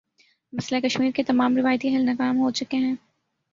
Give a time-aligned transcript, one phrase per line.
[0.53, 2.95] مسئلہ کشمیر کے تمام روایتی حل ناکام ہو چکے ہیں۔